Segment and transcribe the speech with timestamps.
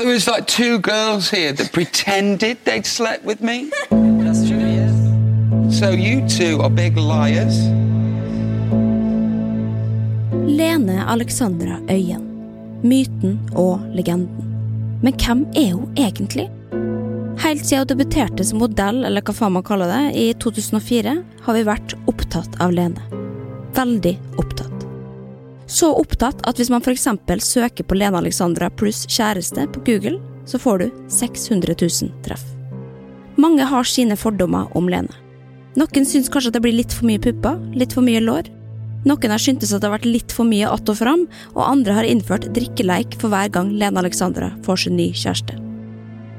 [0.00, 3.68] There was like two girls here that pretended they'd slept with me.
[4.24, 4.96] That's true, yes.
[5.78, 7.58] So you two are big liars.
[10.48, 12.24] Lene Alexandra Øyen.
[12.82, 14.48] Myten og legenden.
[15.02, 16.48] Men hvem er hun egentlig?
[17.44, 21.60] Helt siden hun debuterte som modell, eller hva faen man kaller det, i 2004, har
[21.60, 23.04] vi vært opptatt av Lene.
[23.76, 24.59] Veldig opptatt.
[25.70, 27.06] Så opptatt at hvis man f.eks.
[27.46, 32.42] søker på Lene Alexandra pluss kjæreste på Google, så får du 600 000 treff.
[33.38, 35.14] Mange har sine fordommer om Lene.
[35.78, 38.50] Noen syns kanskje at det blir litt for mye pupper, litt for mye lår.
[39.06, 41.94] Noen har syntes at det har vært litt for mye att og fram, og andre
[41.94, 45.54] har innført drikkeleik for hver gang Lene Alexandra får sin ny kjæreste.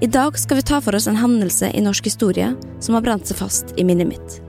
[0.02, 3.30] I dag skal vi ta for oss en hendelse i norsk historie som har brent
[3.30, 4.42] seg fast i minnet mitt.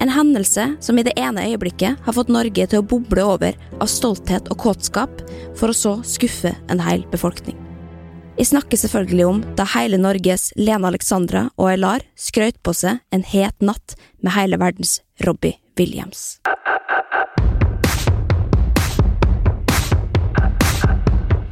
[0.00, 3.88] En hendelse som i det ene øyeblikket har fått Norge til å boble over av
[3.92, 5.20] stolthet og kåtskap,
[5.60, 7.58] for å så skuffe en hel befolkning.
[8.40, 13.26] Jeg snakker selvfølgelig om da hele Norges Lene Alexandra og Aylar skrøt på seg en
[13.28, 16.40] het natt med hele verdens Robbie Williams.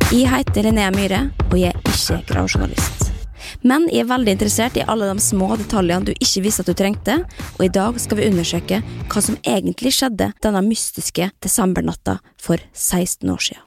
[0.09, 3.18] Jeg heter Linnea Myhre, og jeg er ikke gravejournalist.
[3.67, 6.77] Men jeg er veldig interessert i alle de små detaljene du ikke visste at du
[6.79, 7.17] trengte,
[7.57, 13.35] og i dag skal vi undersøke hva som egentlig skjedde denne mystiske desembernatta for 16
[13.35, 13.65] år siden.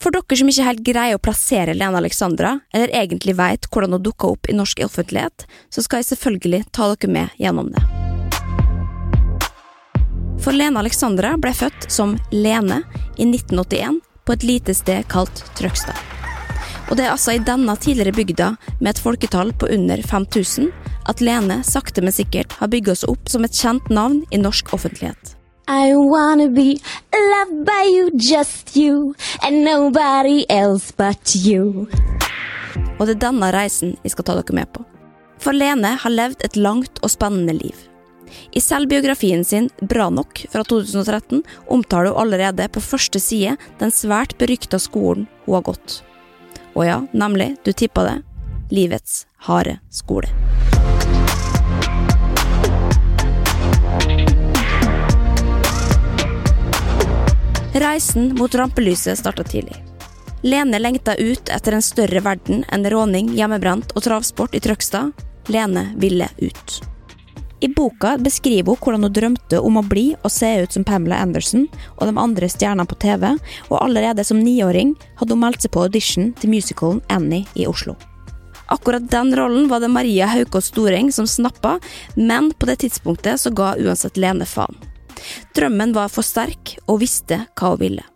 [0.00, 4.04] For dere som ikke helt greier å plassere Lene Alexandra, eller egentlig veit hvordan hun
[4.06, 7.82] dukka opp i norsk offentlighet, så skal jeg selvfølgelig ta dere med gjennom det.
[10.40, 12.84] For Lene Alexandra ble født som Lene
[13.18, 15.96] i 1981 på et lite sted kalt Trøgstad.
[16.90, 20.68] Og det er altså i denne tidligere bygda, med et folketall på under 5000,
[21.10, 24.74] at Lene sakte, men sikkert har bygga seg opp som et kjent navn i norsk
[24.76, 25.34] offentlighet.
[25.66, 26.78] I wanna be
[27.10, 31.88] loved by you, just you, and nobody else but you.
[32.98, 34.84] Og det er denne reisen jeg skal ta dere med på.
[35.42, 37.85] For Lene har levd et langt og spennende liv.
[38.52, 44.36] I selvbiografien sin Bra nok fra 2013 omtaler hun allerede på første side den svært
[44.38, 46.00] berykta skolen hun har gått.
[46.76, 48.16] Og ja, nemlig, du tippa det,
[48.70, 50.28] livets harde skole.
[57.76, 59.76] Reisen mot rampelyset starta tidlig.
[60.42, 65.12] Lene lengta ut etter en større verden enn råning, hjemmebrent og travsport i Trøgstad.
[65.52, 66.95] Lene ville ut.
[67.66, 71.16] I boka beskriver hun hvordan hun drømte om å bli og se ut som Pamela
[71.18, 71.64] Anderson
[71.96, 73.24] og de andre stjernene på TV,
[73.72, 77.96] og allerede som niåring hadde hun meldt seg på audition til musicalen Annie i Oslo.
[78.70, 81.80] Akkurat den rollen var det Maria Haukås Storeng som snappa,
[82.14, 84.78] men på det tidspunktet så ga uansett Lene faen.
[85.58, 88.10] Drømmen var for sterk, og visste hva hun ville.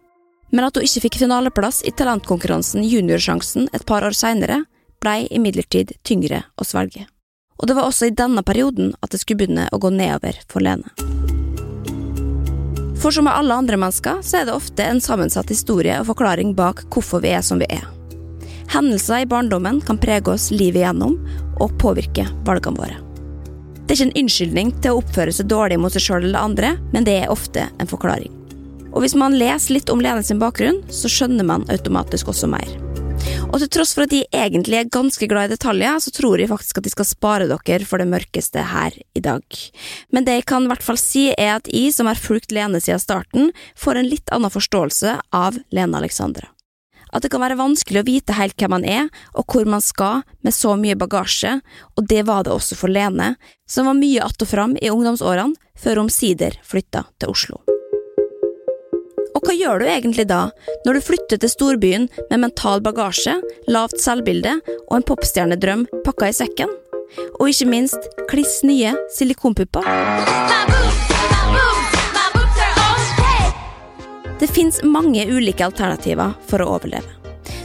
[0.55, 4.65] Men at hun ikke fikk finaleplass i talentkonkurransen Juniorsjansen et par år seinere,
[5.03, 7.11] blei imidlertid tyngre å svelge.
[7.61, 10.65] Og det var også i denne perioden at det skulle begynne å gå nedover for
[10.65, 10.89] Lene.
[13.01, 16.53] For som med alle andre mennesker, så er det ofte en sammensatt historie og forklaring
[16.57, 17.85] bak hvorfor vi er som vi er.
[18.71, 21.17] Hendelser i barndommen kan prege oss livet igjennom
[21.61, 22.99] og påvirke valgene våre.
[23.85, 26.77] Det er ikke en unnskyldning til å oppføre seg dårlig mot seg sjøl eller andre,
[26.93, 28.31] men det er ofte en forklaring.
[28.93, 32.69] Og hvis man leser litt om Lene sin bakgrunn, så skjønner man automatisk også mer.
[33.51, 36.51] Og til tross for at de egentlig er ganske glad i detaljer, så tror jeg
[36.51, 39.43] faktisk at de skal spare dere for det mørkeste her i dag.
[40.11, 42.81] Men det jeg kan i hvert fall si, er at jeg, som har fulgt Lene
[42.83, 46.51] siden starten, får en litt annen forståelse av Lene Alexandra.
[47.11, 50.23] At det kan være vanskelig å vite helt hvem man er, og hvor man skal
[50.47, 51.57] med så mye bagasje,
[51.99, 53.35] og det var det også for Lene,
[53.67, 57.80] som var mye att og fram i ungdomsårene, før omsider flytta til Oslo.
[59.41, 60.51] Og hva gjør du egentlig da,
[60.85, 63.39] når du flytter til storbyen med mental bagasje,
[63.73, 66.75] lavt selvbilde og en popstjernedrøm pakka i sekken?
[67.41, 69.89] Og ikke minst kliss nye silikonpupper?
[74.45, 77.20] Det fins mange ulike alternativer for å overleve.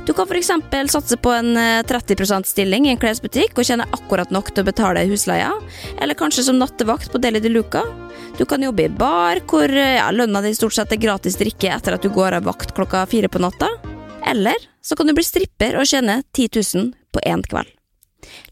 [0.05, 0.51] Du kan f.eks.
[0.91, 1.55] satse på en
[1.87, 5.49] 30 %-stilling i en klesbutikk og tjene akkurat nok til å betale husleia,
[5.97, 7.81] eller kanskje som nattevakt på Deli de Luca.
[8.37, 11.97] Du kan jobbe i bar, hvor ja, lønna di stort sett er gratis drikke etter
[11.97, 13.71] at du går av vakt klokka fire på natta.
[14.29, 17.73] Eller så kan du bli stripper og tjene 10 000 på én kveld.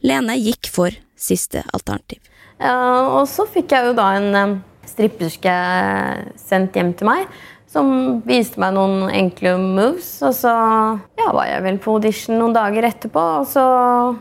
[0.01, 2.17] Lene gikk for siste alternativ.
[2.57, 2.73] Ja,
[3.19, 4.59] og så fikk jeg jo da en eh,
[4.89, 5.57] stripperske
[6.41, 7.29] sendt hjem til meg
[7.73, 10.09] som viste meg noen enkle moves.
[10.25, 13.25] Og så ja, var jeg vel på audition noen dager etterpå.
[13.41, 13.65] Og så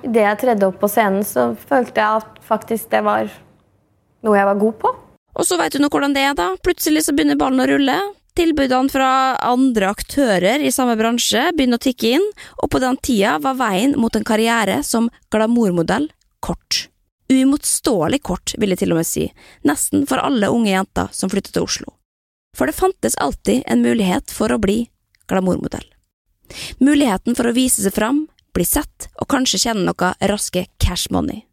[0.06, 3.30] idet jeg tredde opp på scenen, så følte jeg at faktisk det var
[4.22, 4.94] noe jeg var god på.
[5.32, 6.52] Og så veit du nå hvordan det er, da.
[6.64, 7.98] Plutselig så begynner ballen å rulle.
[8.36, 9.10] Tilbudene fra
[9.44, 12.28] andre aktører i samme bransje begynner å tikke inn,
[12.64, 16.08] og på den tida var veien mot en karriere som glamourmodell
[16.44, 16.86] kort.
[17.32, 19.26] Uimotståelig kort, vil jeg til og med si,
[19.68, 21.92] nesten for alle unge jenter som flyttet til Oslo.
[22.56, 24.84] For det fantes alltid en mulighet for å bli
[25.30, 25.86] glamourmodell.
[26.84, 31.46] Muligheten for å vise seg fram, bli sett og kanskje tjene noe raske cash money.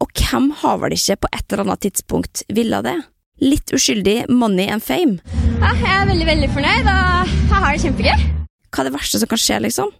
[0.00, 2.96] Og hvem har vel ikke på et eller annet tidspunkt villa det?
[3.44, 5.20] Litt uskyldig money and fame.
[5.60, 8.26] Ja, jeg er veldig, veldig fornøyd, og jeg har det kjempegøy.
[8.72, 9.92] Hva er det verste som kan skje, liksom?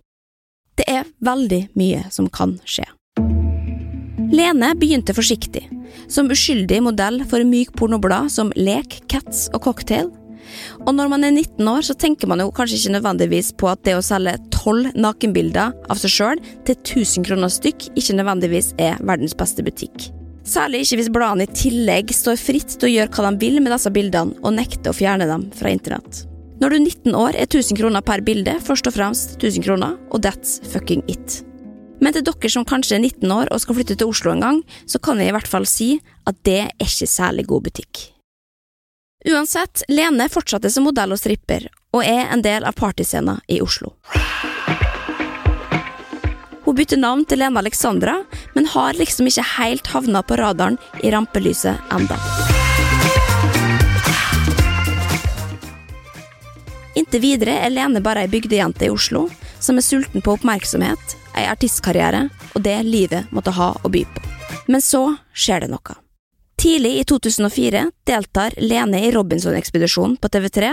[0.76, 2.88] Det er veldig mye som kan skje.
[4.32, 5.66] Lene begynte forsiktig,
[6.12, 10.08] som uskyldig modell for myk pornoblad som Lek, Cats og Cocktail.
[10.84, 13.82] Og når man er 19 år, så tenker man jo kanskje ikke nødvendigvis på at
[13.86, 19.00] det å selge tolv nakenbilder av seg sjøl til 1000 kroner stykk ikke nødvendigvis er
[19.00, 20.10] verdens beste butikk.
[20.46, 23.72] Særlig ikke hvis bladene i tillegg står fritt til å gjøre hva de vil med
[23.74, 26.22] disse bildene og nekter å fjerne dem fra internett.
[26.56, 29.98] Når du er 19 år, er 1000 kroner per bilde først og fremst 1000 kroner,
[30.08, 31.42] og that's fucking it.
[32.00, 34.62] Men til dere som kanskje er 19 år og skal flytte til Oslo en gang,
[34.88, 35.96] så kan jeg i hvert fall si
[36.28, 38.15] at det er ikke særlig god butikk.
[39.24, 41.66] Uansett, Lene fortsatte som modell og stripper,
[41.96, 43.94] og er en del av partyscena i Oslo.
[46.66, 48.18] Hun bytter navn til Lene Alexandra,
[48.54, 52.18] men har liksom ikke helt havna på radaren i rampelyset enda.
[56.96, 59.26] Inntil videre er Lene bare ei bygdejente i Oslo,
[59.60, 64.26] som er sulten på oppmerksomhet, ei artistkarriere og det livet måtte ha å by på.
[64.68, 66.05] Men så skjer det noe.
[66.56, 70.70] Tidlig i 2004 deltar Lene i Robinson-ekspedisjonen på TV3,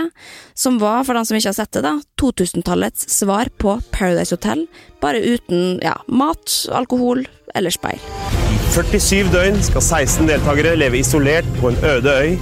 [0.54, 4.64] som var, for den som ikke har sett det, da, 2000-tallets svar på Paradise Hotel,
[5.04, 8.00] bare uten ja, mat, alkohol eller speil.
[8.48, 12.32] I 47 døgn skal 16 deltakere leve isolert på en øde øy.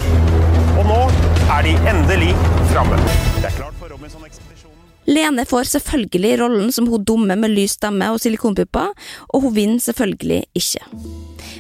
[0.79, 1.01] Og nå
[1.57, 2.31] er de endelig
[2.71, 3.01] framme.
[3.41, 4.79] Det er klart for Robinson-ekspedisjonen.
[5.11, 8.95] Lene får selvfølgelig rollen som hun dumme med lys stemme og silikonpupper,
[9.35, 10.87] og hun vinner selvfølgelig ikke.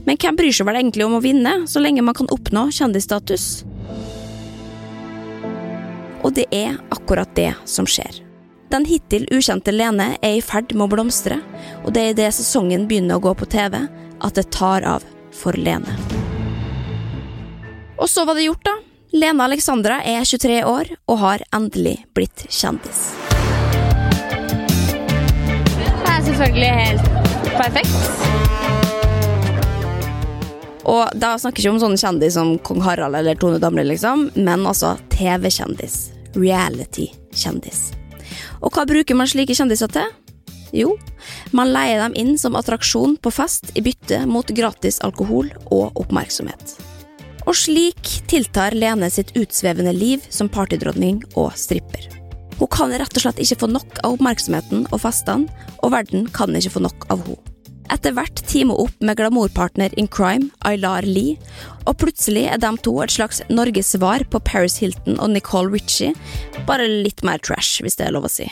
[0.04, 3.62] Men hvem bryr seg vel egentlig om å vinne, så lenge man kan oppnå kjendisstatus?
[6.22, 8.22] Og det er akkurat det som skjer.
[8.72, 11.38] Den hittil ukjente Lene er i ferd med å blomstre,
[11.84, 13.82] og det er idet sesongen begynner å gå på TV,
[14.22, 15.04] at det tar av
[15.34, 15.98] for Lene.
[18.00, 18.78] Og så var det gjort, da.
[19.12, 23.10] Lene Alexandra er 23 år og har endelig blitt kjendis.
[26.00, 27.12] Det er selvfølgelig helt
[27.60, 28.61] perfekt.
[30.88, 34.28] Og da snakker vi ikke om sånne kjendis som kong Harald eller Tone Damli, liksom,
[34.34, 36.10] men altså TV-kjendis.
[36.34, 37.92] Reality-kjendis.
[38.62, 40.08] Og hva bruker man slike kjendiser til?
[40.72, 40.94] Jo,
[41.52, 46.78] man leier dem inn som attraksjon på fest i bytte mot gratis alkohol og oppmerksomhet.
[47.44, 52.08] Og slik tiltar Lene sitt utsvevende liv som partydronning og stripper.
[52.56, 55.50] Hun kan rett og slett ikke få nok av oppmerksomheten og festene,
[55.82, 57.51] og verden kan ikke få nok av henne.
[57.92, 61.36] Etter hvert teamer opp med glamourpartner in crime, Aylar Lee,
[61.84, 66.14] og plutselig er de to et slags Norges svar på Paris Hilton og Nicole Ritchie,
[66.68, 68.48] bare litt mer trash, hvis det er lov å si.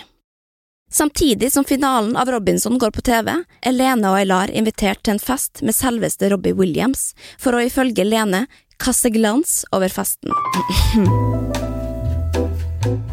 [0.93, 3.31] Samtidig som finalen av Robinson går på TV,
[3.63, 8.05] er Lene og Aylar invitert til en fest med selveste Robbie Williams, for å ifølge
[8.05, 8.45] Lene
[8.83, 10.35] kaste glans over festen.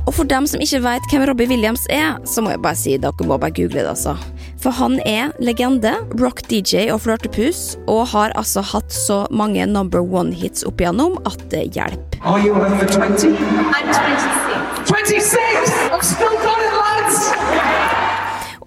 [0.07, 2.97] Og for dem som ikke vet hvem Robbie Williams er, så må jeg bare si
[2.97, 4.17] dere må bare google det, altså.
[4.61, 10.65] For han er legende, rock-DJ og flørtepus, og har altså hatt så mange number one-hits
[10.67, 12.21] opp igjennom at det hjelper.
[12.25, 13.37] Are you over 20?
[13.37, 14.87] I'm 26.
[14.87, 15.71] 26!
[15.93, 17.96] I've still got it, lads!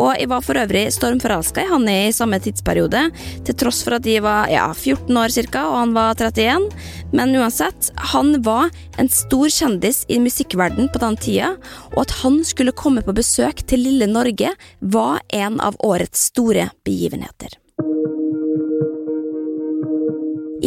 [0.00, 3.02] Og jeg var for øvrig stormforelska i han i samme tidsperiode,
[3.44, 6.70] til tross for at de var ja, 14 år cirka, og han var 31.
[7.12, 11.54] Men uansett, han var en stor kjendis i musikkverden på den tida,
[11.92, 16.70] og at han skulle komme på besøk til lille Norge, var en av årets store
[16.86, 17.60] begivenheter.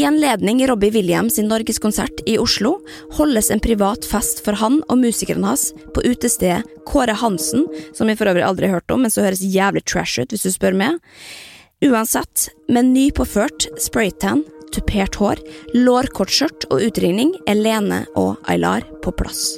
[0.03, 2.73] I anledning Robbie Williams sin norgeskonsert i Oslo
[3.15, 7.63] holdes en privat fest for han og musikeren hans på utestedet Kåre Hansen,
[7.95, 10.43] som jeg for øvrig aldri har hørt om, men så høres jævlig trash ut, hvis
[10.43, 10.99] du spør meg.
[11.87, 14.43] Uansett, med nypåført spraytan,
[14.75, 15.39] tupert hår,
[15.71, 19.53] lårkortskjørt og utringning er Lene og Aylar på plass.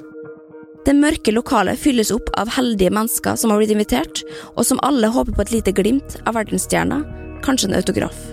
[0.85, 4.21] Det mørke lokalet fylles opp av heldige mennesker som har blitt invitert,
[4.53, 7.01] og som alle håper på et lite glimt av verdensstjerna,
[7.41, 8.27] kanskje en autograf.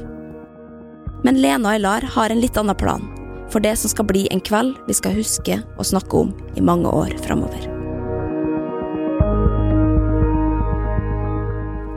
[1.22, 3.04] Men Lena og Ilar har en litt annen plan,
[3.52, 6.90] for det som skal bli en kveld vi skal huske og snakke om i mange
[6.90, 7.68] år framover.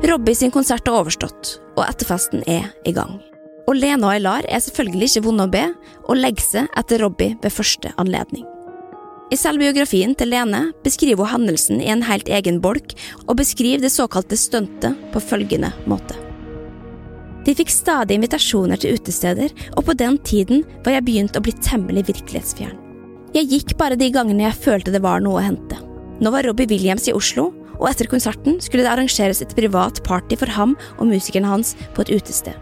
[0.06, 3.18] Robbie sin konsert er overstått, og etterfesten er i gang.
[3.66, 5.64] Og Lena og Ilar er selvfølgelig ikke vonde å be,
[6.06, 8.46] og legger seg etter Robbie ved første anledning.
[9.34, 12.94] I selvbiografien til Lene beskriver hun hendelsen i en helt egen bolk,
[13.26, 16.25] og beskriver det såkalte stuntet på følgende måte.
[17.46, 21.54] De fikk stadig invitasjoner til utesteder, og på den tiden var jeg begynt å bli
[21.62, 22.80] temmelig virkelighetsfjern.
[23.36, 25.78] Jeg gikk bare de gangene jeg følte det var noe å hente.
[26.24, 30.38] Nå var Robbie Williams i Oslo, og etter konserten skulle det arrangeres et privat party
[30.40, 32.56] for ham og musikeren hans på et utested.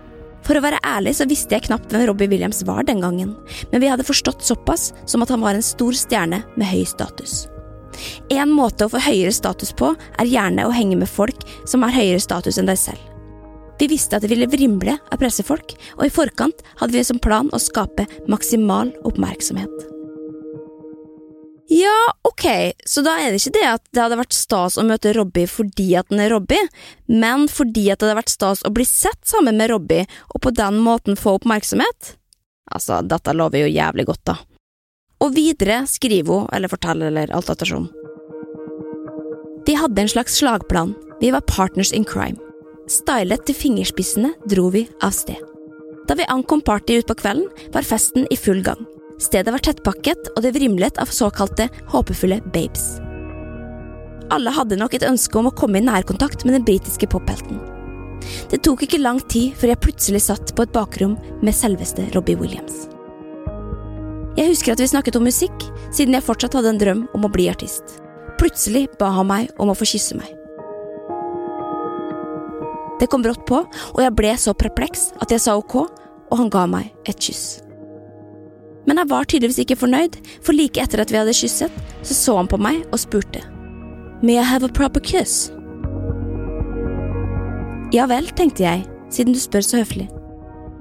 [0.43, 3.37] For å være ærlig så visste jeg knapt hvem Robbie Williams var den gangen,
[3.71, 7.45] men vi hadde forstått såpass som at han var en stor stjerne med høy status.
[8.33, 11.95] En måte å få høyere status på er gjerne å henge med folk som har
[11.95, 13.12] høyere status enn deg selv.
[13.83, 17.49] Vi visste at det ville vrimle av pressefolk, og i forkant hadde vi som plan
[17.51, 19.73] å skape maksimal oppmerksomhet.
[21.67, 22.45] Ja, ok,
[22.87, 25.89] så da er det ikke det at det hadde vært stas å møte Robbie fordi
[25.99, 26.63] at den er Robbie,
[27.11, 30.55] men fordi at det hadde vært stas å bli sett sammen med Robbie, og på
[30.55, 32.13] den måten få oppmerksomhet?
[32.71, 34.37] Altså, dette lover jo jævlig godt, da.
[35.27, 37.91] Og videre skriver hun, eller forteller, eller alt ettersom.
[39.67, 42.39] Vi hadde en slags slagplan, vi var partners in crime.
[42.89, 45.39] Stylet til fingerspissene dro vi av sted.
[46.03, 48.81] Da vi ankom party utpå kvelden, var festen i full gang.
[49.23, 52.97] Stedet var tettpakket, og det vrimlet av såkalte håpefulle babes.
[54.33, 57.61] Alle hadde nok et ønske om å komme i nærkontakt med den britiske pophelten.
[58.51, 62.39] Det tok ikke lang tid før jeg plutselig satt på et bakrom med selveste Robbie
[62.39, 62.89] Williams.
[64.35, 67.31] Jeg husker at vi snakket om musikk, siden jeg fortsatt hadde en drøm om å
[67.31, 67.99] bli artist.
[68.41, 70.42] Plutselig ba han meg om å få kysse meg.
[73.03, 75.73] Det kom brått på, og jeg ble så perpleks at jeg sa ok,
[76.31, 77.59] og han ga meg et kyss.
[78.87, 82.37] Men jeg var tydeligvis ikke fornøyd, for like etter at vi hadde kysset, så så
[82.39, 83.43] han på meg og spurte.
[84.23, 85.51] May I have a proper kiss?
[87.91, 90.07] Ja vel, tenkte jeg, siden du spør så høflig.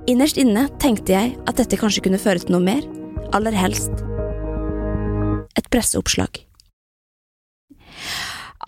[0.06, 2.86] Innerst inne tenkte jeg at dette kanskje kunne føre til noe mer,
[3.34, 4.06] aller helst
[5.58, 6.51] et presseoppslag.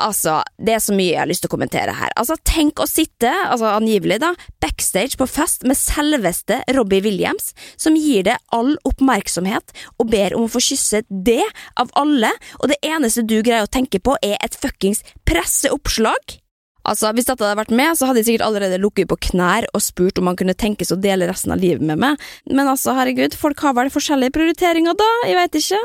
[0.03, 2.11] Altså, det er så mye jeg har lyst til å kommentere her.
[2.19, 4.33] Altså, Tenk å sitte, altså angivelig da,
[4.63, 10.47] backstage på fest med selveste Robbie Williams, som gir det all oppmerksomhet og ber om
[10.47, 11.45] å få kysse det
[11.81, 16.41] av alle, og det eneste du greier å tenke på er et fuckings presseoppslag?
[16.85, 19.83] Altså, Hvis dette hadde vært med, så hadde jeg sikkert allerede lukket på knær og
[19.83, 23.39] spurt om han kunne tenkes å dele resten av livet med meg, men altså, herregud,
[23.39, 25.83] folk har vel forskjellige prioriteringer da, jeg veit ikke.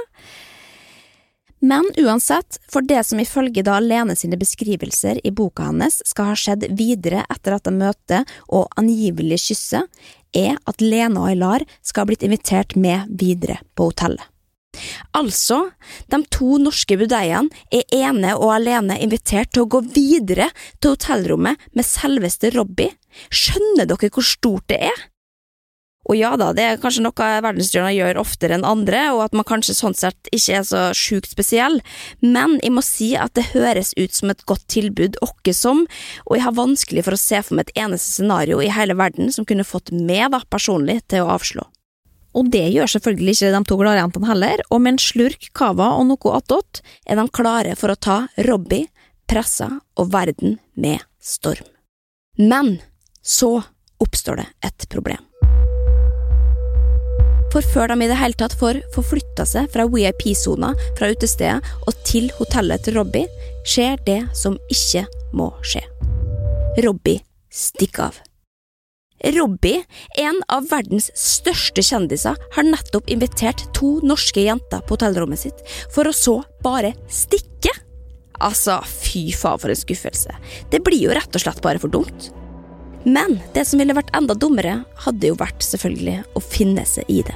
[1.60, 6.38] Men uansett, for det som ifølge da Lene sine beskrivelser i boka hennes skal ha
[6.40, 9.88] skjedd videre etter dette møtet og angivelig kysset,
[10.32, 14.24] er at Lene og Aylar skal ha blitt invitert med videre på hotellet.
[15.18, 15.72] Altså,
[16.08, 21.70] de to norske budeiene er ene og alene invitert til å gå videre til hotellrommet
[21.74, 22.94] med selveste Robbie.
[23.34, 25.08] Skjønner dere hvor stort det er?
[26.10, 29.46] Og ja da, det er kanskje noe verdensstjerner gjør oftere enn andre, og at man
[29.46, 31.78] kanskje sånn sett ikke er så sjukt spesiell,
[32.26, 35.84] men jeg må si at det høres ut som et godt tilbud åkke som,
[36.26, 39.30] og jeg har vanskelig for å se for meg et eneste scenario i hele verden
[39.36, 41.68] som kunne fått meg da personlig til å avslå.
[42.38, 46.10] Og det gjør selvfølgelig ikke de to gladjentene heller, og med en slurk cava og
[46.10, 48.90] noe attåt er de klare for å ta Robbie,
[49.30, 51.70] pressa og verden med storm.
[52.42, 52.80] Men
[53.22, 53.60] så
[54.02, 55.29] oppstår det et problem.
[57.50, 62.04] For før de i det hele tatt får forflytta seg fra VIP-sona fra utestedet og
[62.06, 63.26] til hotellet til Robbie,
[63.66, 65.82] skjer det som ikke må skje.
[66.86, 68.20] Robbie stikker av.
[69.36, 69.82] Robbie,
[70.22, 76.08] en av verdens største kjendiser, har nettopp invitert to norske jenter på hotellrommet sitt, for
[76.08, 77.74] å så bare stikke.
[78.40, 80.38] Altså, fy faen for en skuffelse.
[80.72, 82.30] Det blir jo rett og slett bare for dumt.
[83.10, 87.24] Men det som ville vært enda dummere, hadde jo vært selvfølgelig å finne seg i
[87.26, 87.36] det.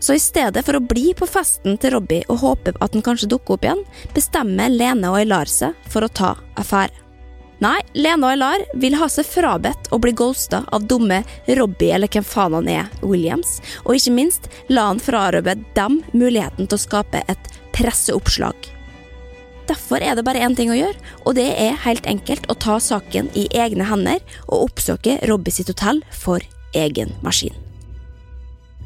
[0.00, 3.28] Så i stedet for å bli på festen til Robbie og håpe at den kanskje
[3.34, 3.82] dukker opp igjen,
[4.16, 6.94] bestemmer Lene og Eilar seg for å ta affære.
[7.60, 11.20] Nei, Lene og Eilar vil ha seg frabedt å bli ghosta av dumme
[11.58, 16.70] Robbie eller hvem faen han er, Williams, og ikke minst la han frarøve dem muligheten
[16.70, 18.70] til å skape et presseoppslag.
[19.70, 22.80] Derfor er det bare én ting å gjøre, og det er helt enkelt å ta
[22.82, 26.42] saken i egne hender og oppsøke Robbie sitt hotell for
[26.74, 27.54] egen maskin.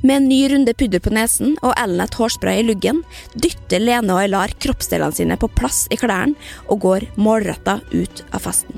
[0.04, 3.00] Med en ny runde pudder på nesen og Elnet hårspray i luggen
[3.32, 6.36] dytter Lene og Aylar kroppsdelene sine på plass i klærne
[6.68, 8.76] og går målretta ut av festen.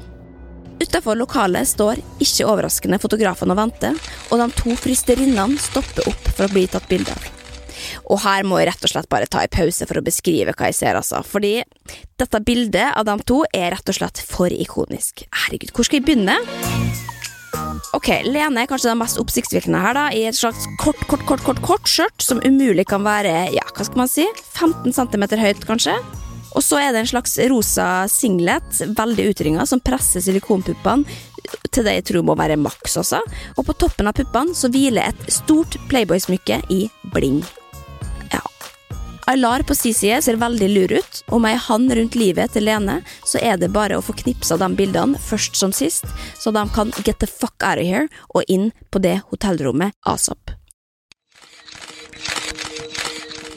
[0.79, 3.99] Utafor lokalet står ikke overraskende fotografene og venter,
[4.31, 7.36] og de to frysterinnene stopper opp for å bli tatt bilde av.
[8.07, 10.71] Og her må jeg rett og slett bare ta en pause for å beskrive hva
[10.71, 11.23] jeg ser, altså.
[11.27, 11.59] Fordi
[12.21, 15.27] dette bildet av dem to er rett og slett for ikonisk.
[15.47, 16.39] Herregud, hvor skal jeg begynne?
[17.97, 21.43] Ok, Lene er kanskje den mest oppsiktsvekkende her, da, i et slags kort, kort, kort,
[21.47, 25.67] kort, kort skjørt som umulig kan være, ja, hva skal man si, 15 cm høyt,
[25.69, 25.97] kanskje.
[26.57, 31.05] Og så er det en slags rosa singlet, veldig utringa, som presser silikonpuppene
[31.71, 33.21] til det jeg tror må være maks også.
[33.57, 37.43] Og på toppen av puppene så hviler et stort Playboy-smykke i bling.
[39.29, 42.63] Aylar på si side ser veldig lur ut, og med ei hand rundt livet til
[42.69, 46.07] Lene, så er det bare å få knipsa de bildene først som sist,
[46.39, 48.07] så de kan get the fuck out of here
[48.39, 50.55] og inn på det hotellrommet asap.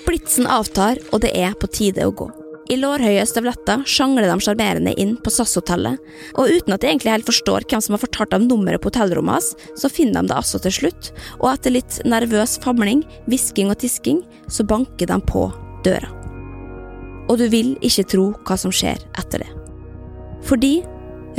[0.09, 2.31] Blitsen avtar, og det er på tide å gå.
[2.69, 5.97] I lårhøye støvletter sjangler de sjarmerende inn på SAS-hotellet,
[6.37, 9.39] og uten at de egentlig helt forstår hvem som har fortalt dem nummeret på hotellrommet
[9.39, 11.09] hans, så finner de det altså til slutt,
[11.39, 14.19] og etter litt nervøs famling, hvisking og tisking,
[14.53, 15.47] så banker de på
[15.87, 16.11] døra.
[17.29, 19.49] Og du vil ikke tro hva som skjer etter det.
[20.45, 20.75] Fordi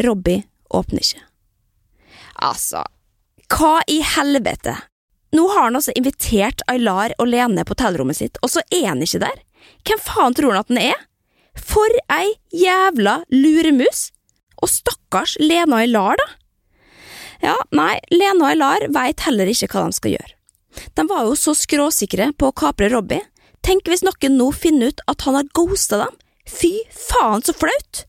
[0.02, 0.42] Robbie
[0.74, 1.22] åpner ikke.
[2.42, 2.82] Altså,
[3.54, 4.74] hva i helvete?
[5.36, 9.06] Nå har han altså invitert Aylar og Lene på hotellrommet sitt, og så er han
[9.06, 9.38] ikke der?
[9.86, 11.06] Hvem faen tror han at han er?
[11.60, 14.10] For ei jævla luremus!
[14.60, 16.26] Og stakkars Lena Ilar, da.
[17.40, 20.34] Ja, nei, Lena Aylar veit heller ikke hva de skal gjøre.
[20.96, 23.24] De var jo så skråsikre på å kapre Robbie.
[23.64, 26.18] Tenk hvis noen nå finner ut at han har ghosta dem.
[26.44, 28.04] Fy faen, så flaut!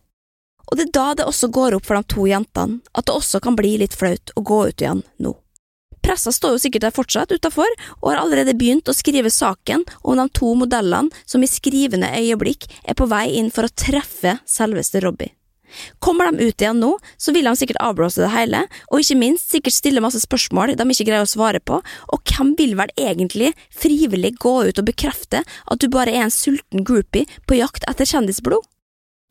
[0.71, 3.41] Og det er da det også går opp for de to jentene at det også
[3.43, 5.33] kan bli litt flaut å gå ut igjen nå.
[6.01, 7.69] Pressa står jo sikkert der fortsatt utafor,
[8.01, 12.67] og har allerede begynt å skrive saken om de to modellene som i skrivende øyeblikk
[12.83, 15.33] er på vei inn for å treffe selveste Robbie.
[15.99, 19.53] Kommer de ut igjen nå, så vil de sikkert avblåse det hele, og ikke minst
[19.53, 23.53] sikkert stille masse spørsmål de ikke greier å svare på, og hvem vil vel egentlig
[23.71, 28.09] frivillig gå ut og bekrefte at du bare er en sulten groupie på jakt etter
[28.09, 28.67] kjendisblod?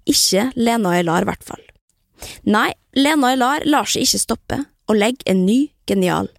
[0.08, 1.62] Ikke Lena Aylar, i hvert fall.
[2.48, 6.30] Nei, Lena Aylar lar seg ikke stoppe, og legger en ny, genial.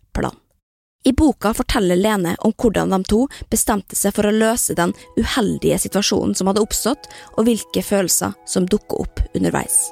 [1.03, 5.79] I boka forteller Lene om hvordan de to bestemte seg for å løse den uheldige
[5.81, 9.89] situasjonen som hadde oppstått, og hvilke følelser som dukker opp underveis.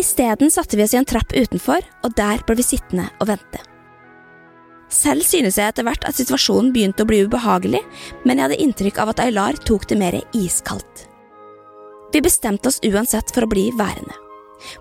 [0.00, 3.60] Isteden satte vi oss i en trapp utenfor, og der ble vi sittende og vente.
[4.94, 7.80] Selv synes jeg etter hvert at situasjonen begynte å bli ubehagelig,
[8.24, 11.08] men jeg hadde inntrykk av at Aylar tok det mer iskaldt.
[12.14, 14.23] Vi bestemte oss uansett for å bli værende.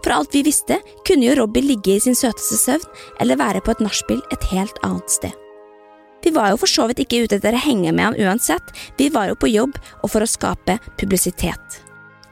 [0.01, 2.85] For alt vi visste, kunne jo Robbie ligge i sin søteste søvn
[3.23, 5.33] eller være på et nachspiel et helt annet sted.
[6.23, 9.09] Vi var jo for så vidt ikke ute etter å henge med han uansett, vi
[9.11, 11.81] var jo på jobb og for å skape publisitet.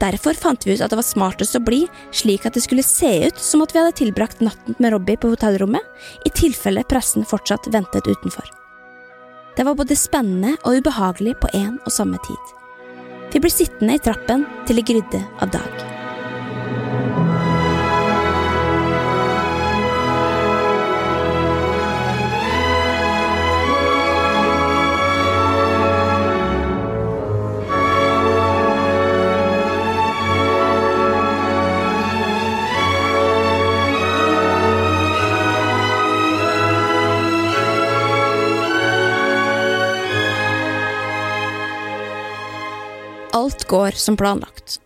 [0.01, 1.83] Derfor fant vi ut at det var smartest å bli,
[2.15, 5.29] slik at det skulle se ut som at vi hadde tilbrakt natten med Robbie på
[5.35, 5.85] hotellrommet,
[6.25, 8.47] i tilfelle pressen fortsatt ventet utenfor.
[9.57, 12.57] Det var både spennende og ubehagelig på en og samme tid.
[13.31, 15.90] Vi ble sittende i trappen til det grydde av dag.
[43.71, 44.79] Går som planlagt.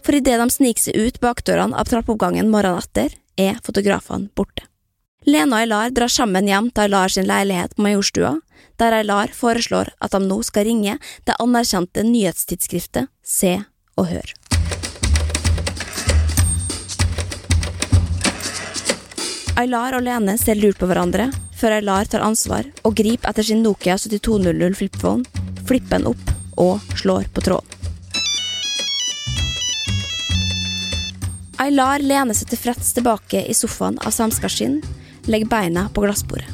[0.00, 4.64] For idet de sniker seg ut bakdørene av trappeoppgangen morgenen etter, er fotografene borte.
[5.28, 8.38] Lena og Aylar drar sammen hjem til Aylar sin leilighet på Majorstua,
[8.80, 10.96] der Aylar foreslår at de nå skal ringe
[11.28, 13.58] det anerkjente nyhetstidsskriftet Se
[14.00, 14.32] og Hør.
[19.60, 21.28] Aylar og Lene ser lurt på hverandre,
[21.60, 26.96] før Aylar tar ansvar og griper etter sin Nokia 7200 flipphone, flipper den opp og
[26.96, 27.79] slår på tråden.
[31.60, 34.78] Aylar lener seg tilfreds tilbake i sofaen av samskaskinn,
[35.28, 36.48] legger beina på glassbordet.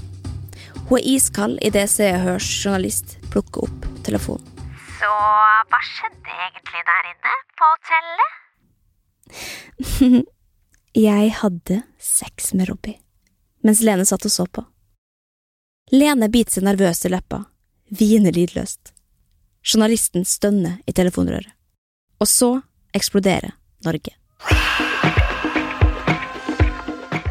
[0.89, 4.43] Hun er iskald idet Se og Hørs journalist plukker opp telefonen.
[4.97, 5.11] Så
[5.71, 8.31] hva skjedde egentlig der inne på hotellet?
[11.07, 12.99] Jeg hadde sex med Robbie,
[13.63, 14.67] mens Lene satt og så på.
[15.95, 17.45] Lene biter seg nervøs i leppa,
[17.95, 18.91] hviner lydløst.
[19.63, 21.53] Journalisten stønner i telefonrøret.
[22.19, 22.57] Og så
[22.97, 23.55] eksploderer
[23.87, 24.19] Norge.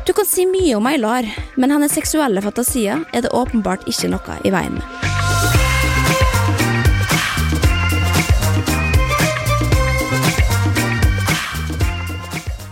[0.06, 1.26] Du kan si mye om Aylar,
[1.58, 5.14] men hennes seksuelle fantasier er det åpenbart ikke noe i veien med.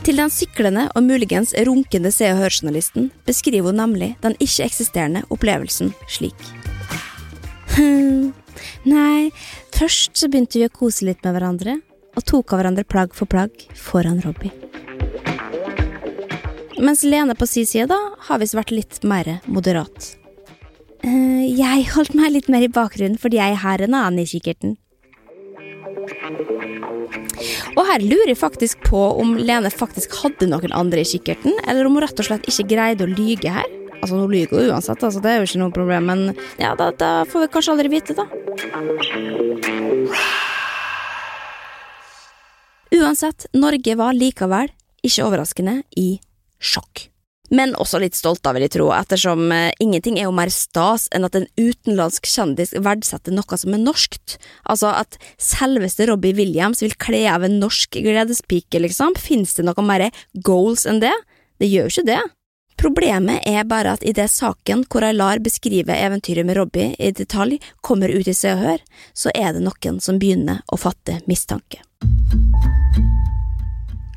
[0.03, 5.89] Til den syklende og muligens runkende Se og Hør-journalisten beskriver hun nemlig den ikke-eksisterende opplevelsen
[6.05, 6.37] slik.
[8.93, 9.31] Nei,
[9.73, 11.79] først så begynte vi å kose litt med hverandre,
[12.13, 14.53] og tok av hverandre plagg for plagg foran Robbie.
[16.83, 20.13] Mens Lene på sin side da, har visst vært litt mer moderat.
[21.03, 24.77] Uh, jeg holdt meg litt mer i bakgrunnen fordi jeg har en annen i kikkerten.
[27.73, 31.87] Og her lurer jeg faktisk på om Lene faktisk hadde noen andre i kikkerten, eller
[31.87, 33.67] om hun rett og slett ikke greide å lyge her.
[34.03, 36.23] Altså, hun lyver jo uansett, altså, det er jo ikke noe problem, men
[36.59, 38.27] ja, da, da får vi kanskje aldri vite, da.
[42.93, 44.73] Uansett, Norge var likevel,
[45.07, 46.19] ikke overraskende, i
[46.63, 47.09] sjokk.
[47.53, 51.05] Men også litt stolt, da, vil jeg tro, ettersom eh, ingenting er jo mer stas
[51.13, 54.37] enn at en utenlandsk kjendis verdsetter noe som er norskt.
[54.63, 59.19] Altså at selveste Robbie Williams vil kle av en norsk gledespike, liksom.
[59.19, 60.07] Fins det noe mer
[60.41, 61.13] goals enn det?
[61.61, 62.23] Det gjør jo ikke det.
[62.79, 67.59] Problemet er bare at i det saken hvor Aylar beskriver eventyret med Robbie i detalj,
[67.85, 71.83] kommer ut i Se og Hør, så er det noen som begynner å fatte mistanke.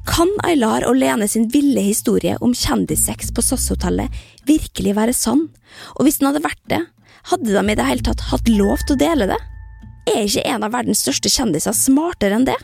[0.06, 4.14] Kan Aylar og Lene sin ville historie om kjendissex på SAS-hotellet
[4.46, 5.48] virkelig være sann,
[5.96, 6.80] og hvis den hadde vært det,
[7.32, 9.38] hadde de i det hele tatt hatt lov til å dele det?
[10.06, 12.58] Er ikke en av verdens største kjendiser smartere enn det?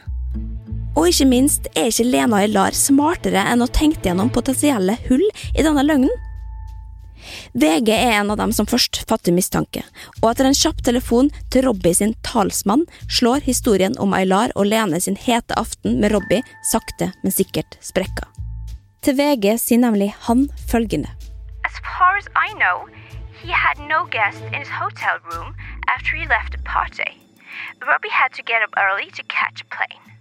[0.95, 5.25] Og ikke minst, er ikke Lena Aylar smartere enn å tenke gjennom potensielle hull
[5.57, 6.13] i denne løgnen?
[7.55, 9.85] VG er en av dem som først fatter mistanke,
[10.21, 15.01] og etter en kjapp telefon til Robbie sin talsmann slår historien om Aylar og Lene
[15.01, 18.29] sin hete aften med Robbie sakte, men sikkert sprekka.
[19.03, 21.11] Til VG sier nemlig han følgende.
[21.65, 22.87] As far as I know,
[23.43, 25.55] he had no guests in his hotel room
[25.89, 27.11] after he left the party.
[27.83, 30.12] Robbie had to get up early to catch a plane.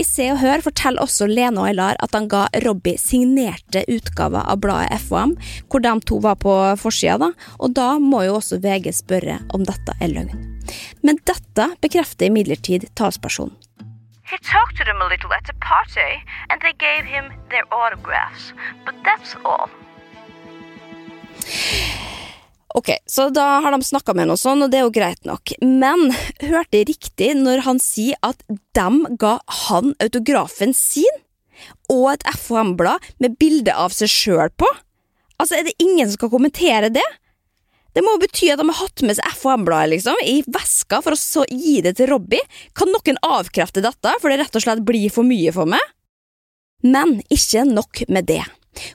[0.00, 4.46] I Se og Hør forteller også Lene og Aylar at han ga Robbie signerte utgaver
[4.48, 5.34] av bladet FOM,
[5.68, 9.66] hvor de to var på forsida, da, og da må jo også VG spørre om
[9.68, 10.46] dette er løgn.
[11.04, 13.54] Men dette bekrefter imidlertid talspersonen.
[14.32, 18.54] He talked to them a little at the party, and they gave him their autographs.
[18.86, 19.68] But that's all.
[22.74, 25.52] Ok, så da har de snakka med noe sånn, og det er jo greit nok.
[25.60, 26.08] Men
[26.40, 29.34] hørte jeg riktig når han sier at de ga
[29.66, 31.20] han autografen sin?
[31.92, 34.68] Og et FHM-blad med bilde av seg sjøl på?
[35.36, 37.04] Altså, er det ingen som skal kommentere det?
[37.92, 41.12] Det må jo bety at de har hatt med seg FHM-bladet liksom, i veska for
[41.12, 42.40] å så gi det til Robbie.
[42.78, 45.92] Kan noen avkrefte dette, for det rett og slett blir for mye for meg?
[46.82, 48.42] Men ikke nok med det.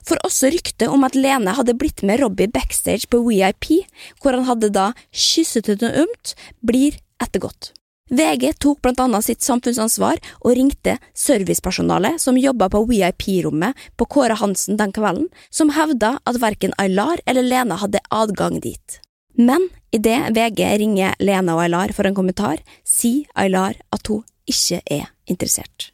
[0.06, 3.84] For også ryktet om at Lene hadde blitt med Robbie backstage på VIP,
[4.22, 7.72] hvor han hadde da kysset henne ømt, blir ettergått.
[8.08, 14.38] VG tok blant annet sitt samfunnsansvar og ringte servicepersonalet som jobba på VIP-rommet på Kåre
[14.40, 19.00] Hansen den kvelden, som hevda at verken Aylar eller Lena hadde adgang dit.
[19.36, 24.80] Men idet VG ringer Lena og Aylar for en kommentar, sier Aylar at hun ikke
[24.88, 25.92] er interessert.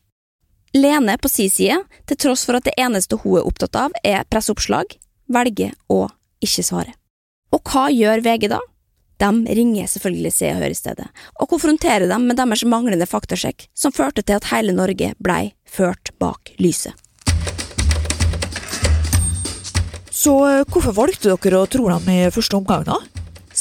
[0.74, 4.24] Lene på si side, til tross for at det eneste hun er opptatt av er
[4.26, 4.96] presseoppslag,
[5.30, 6.08] velger å
[6.42, 6.96] ikke svare.
[7.54, 8.58] Og hva gjør VG da?
[9.22, 11.06] De ringer selvfølgelig Se og Hør i stedet,
[11.38, 16.10] og konfronterer dem med deres manglende faktasjekk, som førte til at hele Norge blei ført
[16.18, 16.98] bak lyset.
[20.10, 22.98] Så eh, hvorfor valgte dere å tro dem i første omgang, da?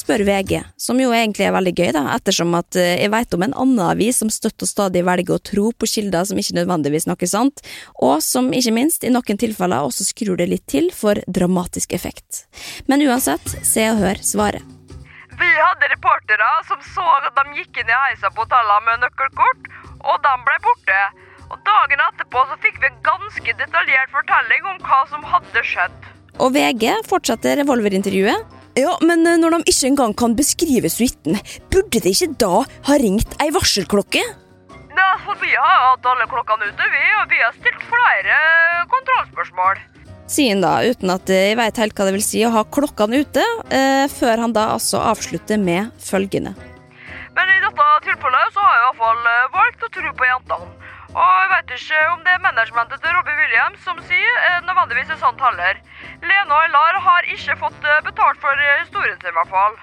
[0.04, 3.46] Spør VG, som jo egentlig er veldig gøy, da, ettersom at eh, jeg vet om
[3.46, 7.08] en annen avis som støtt og stadig velger å tro på kilder som ikke nødvendigvis
[7.08, 7.64] snakker sant,
[7.96, 12.46] og som ikke minst i noen tilfeller også skrur det litt til for dramatisk effekt.
[12.92, 14.64] Men uansett, Se og Hør svarer.
[15.34, 19.70] Vi hadde reportere som så at de gikk inn i heisa på hotellet med nøkkelkort,
[20.04, 21.00] og de ble borte.
[21.54, 26.12] Og Dagen etterpå så fikk vi en ganske detaljert fortelling om hva som hadde skjedd.
[26.42, 28.62] Og VG fortsetter revolverintervjuet.
[28.74, 31.38] Ja, men eh, når de ikke engang kan beskrive suiten,
[31.70, 34.24] burde de ikke da ha ringt ei varselklokke?
[34.94, 38.38] Ja, for Vi har hatt alle klokkene ute, vi, og vi har stilt flere
[38.90, 39.82] kontrollspørsmål.
[40.34, 43.22] Sier han da, uten at jeg vet helt hva det vil si å ha klokkene
[43.22, 46.56] ute, eh, før han da altså avslutter med følgende.
[47.34, 50.83] Men i dette tilfellet så har jeg iallfall valgt å tro på jentene.
[51.14, 55.14] Og jeg vet ikke om det er managementet til Robbie Williams som sier eh, nødvendigvis
[55.14, 55.82] er sant heller.
[56.26, 59.78] Lena Aylar har ikke fått eh, betalt for eh, historien sin, i hvert fall.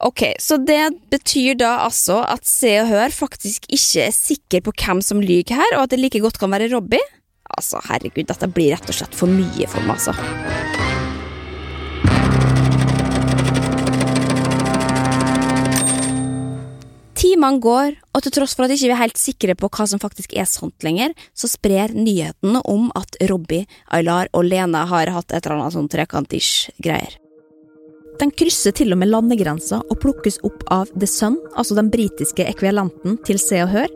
[0.00, 4.76] Ok, Så det betyr da altså at Se og Hør faktisk ikke er sikker på
[4.84, 7.04] hvem som lyver her, og at det like godt kan være Robbie?
[7.50, 10.89] Altså, herregud, dette blir rett og slett for mye for meg, altså.
[17.20, 20.00] Timene går, og til tross for at vi ikke er helt sikre på hva som
[20.00, 25.34] faktisk er sant lenger, så sprer nyhetene om at Robbie, Aylar og Lena har hatt
[25.34, 27.18] et eller annet sånn trekantish greier.
[28.20, 32.44] De krysser til og med landegrensa og plukkes opp av The Sun, altså den britiske
[32.48, 33.92] ekvivalenten til Se og Hør,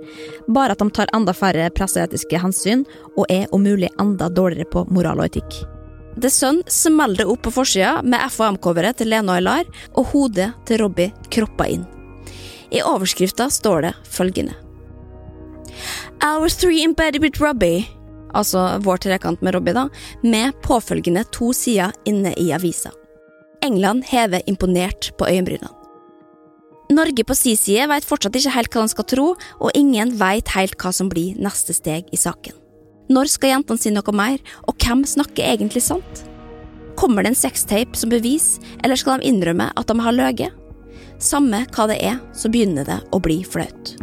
[0.49, 2.85] bare at de tar enda færre presseetiske hensyn
[3.15, 5.63] og er om mulig enda dårligere på moral og etikk.
[6.21, 11.13] The Sun smeller opp på forsida med FHM-coveret til Lena Aylar og hodet til Robbie
[11.33, 11.89] kroppa inn.
[12.75, 14.57] I overskrifta står det følgende.
[16.25, 17.85] Hour three embedded with Robbie,
[18.35, 19.89] altså vår trekant med Robbie, da,
[20.23, 22.91] med påfølgende to sider inne i avisa.
[23.65, 25.71] England hever imponert på øyenbrynene.
[26.93, 30.53] Norge på si side vet fortsatt ikke helt hva de skal tro, og ingen vet
[30.53, 32.53] helt hva som blir neste steg i saken.
[33.09, 34.37] Når skal jentene si noe mer,
[34.69, 36.25] og hvem snakker egentlig sant?
[36.97, 40.64] Kommer det en sextape som bevis, eller skal de innrømme at de har løyet?
[41.23, 43.95] Samme hva det er, så begynner det å bli flaut.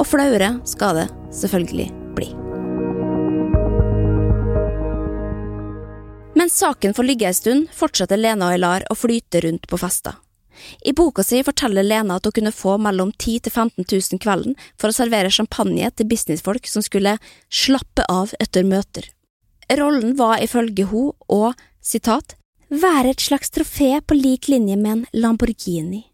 [0.00, 2.30] Og flauere skal det selvfølgelig bli.
[6.40, 10.16] Mens saken får ligge en stund, fortsetter Lena og Aylar å flyte rundt på fester.
[10.84, 14.56] I boka si forteller Lena at hun kunne få mellom 10 til 15 000 kvelden
[14.80, 17.16] for å servere champagne til businessfolk som skulle
[17.48, 19.08] slappe av etter møter.
[19.78, 22.36] Rollen var ifølge hun og sitat,
[22.70, 26.04] være et slags trofé på lik linje med en Lamborghini.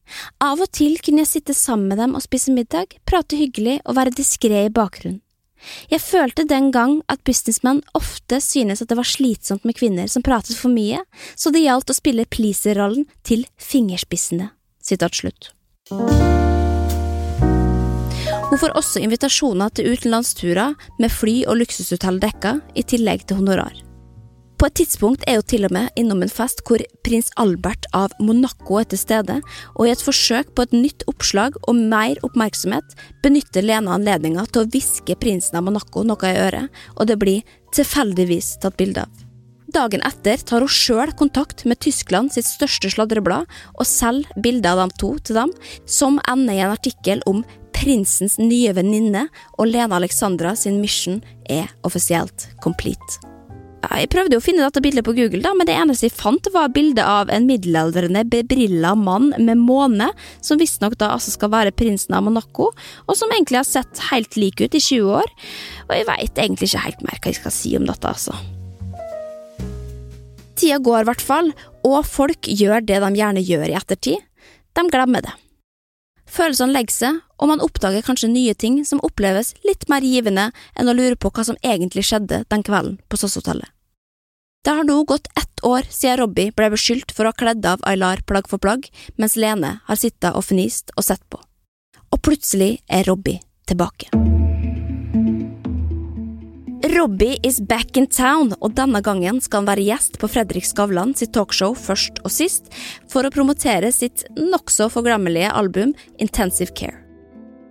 [0.41, 3.97] Av og til kunne jeg sitte sammen med dem og spise middag, prate hyggelig og
[3.99, 5.21] være diskré i bakgrunnen.
[5.91, 10.23] Jeg følte den gang at businessmenn ofte synes at det var slitsomt med kvinner som
[10.23, 11.01] pratet for mye,
[11.35, 14.51] så det gjaldt å spille pleaser-rollen til fingerspissene.
[14.85, 15.51] Sitat slutt.
[18.47, 23.86] Hun får også invitasjoner til utenlandsturer med fly og luksushotell dekka, i tillegg til honorar.
[24.57, 28.15] På et tidspunkt er hun til og med innom en fest hvor prins Albert av
[28.25, 29.37] Monaco er til stede,
[29.77, 34.65] og i et forsøk på et nytt oppslag og mer oppmerksomhet benytter Lena anledninga til
[34.65, 37.45] å hviske prinsen av Monaco noe i øret, og det blir
[37.77, 39.23] tilfeldigvis tatt bilde av.
[39.77, 44.85] Dagen etter tar hun sjøl kontakt med Tyskland sitt største sladreblad og selger bilder av
[44.87, 47.45] dem to til dem, som ender i en artikkel om
[47.77, 49.27] prinsens nye venninne,
[49.61, 53.36] og Lena Alexandra sin mission er offisielt complete.
[53.87, 56.73] Jeg prøvde å finne dette bildet på Google, da, men det eneste jeg fant, var
[56.75, 60.09] bildet av en middelaldrende, bebrilla mann med måne,
[60.45, 62.73] som visstnok da altså skal være prinsen av Monaco,
[63.07, 65.33] og som egentlig har sett helt lik ut i 20 år.
[65.87, 68.37] Og jeg veit egentlig ikke helt mer hva jeg skal si om dette, altså.
[70.57, 71.53] Tida går i hvert fall,
[71.87, 74.25] og folk gjør det de gjerne gjør i ettertid.
[74.77, 75.37] De glemmer det.
[76.27, 80.91] Følelsene legger seg, og man oppdager kanskje nye ting som oppleves litt mer givende enn
[80.91, 83.71] å lure på hva som egentlig skjedde den kvelden på SOS-hotellet.
[84.67, 87.85] Det har nå gått ett år siden Robbie ble beskyldt for å ha kledd av
[87.87, 91.39] Aylar plagg for plagg, mens Lene har sittet og fnist og sett på.
[92.11, 93.39] Og plutselig er Robbie
[93.71, 94.09] tilbake.
[96.97, 101.15] Robbie is back in town, og denne gangen skal han være gjest på Fredrik Skavlan
[101.15, 102.67] sitt talkshow først og sist,
[103.07, 107.05] for å promotere sitt nokså forglemmelige album Intensive Care.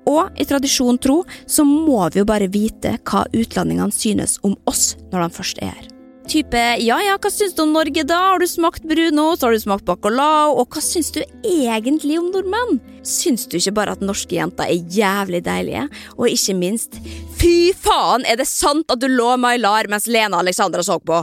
[0.08, 4.93] Og i tradisjon tro så må vi jo bare vite hva utlendingene synes om oss
[5.12, 5.91] når de først er her.
[6.25, 9.59] Type ja ja, hva syns du om Norge da, har du smakt brunost, har du
[9.61, 12.79] smakt bacalao, og hva syns du egentlig om nordmenn?
[13.05, 15.85] Syns du ikke bare at norske jenter er jævlig deilige,
[16.17, 16.97] og ikke minst,
[17.38, 21.21] fy faen, er det sant at du lå med Aylar mens Lena Alexandra så på?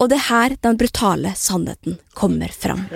[0.00, 2.86] Og det er her den brutale sannheten kommer fram.